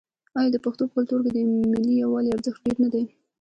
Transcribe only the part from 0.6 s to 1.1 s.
پښتنو په